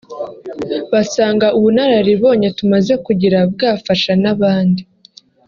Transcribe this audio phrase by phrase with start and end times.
[0.91, 4.81] basanga ubunararibonye tumaze kugira bwafasha n’abandi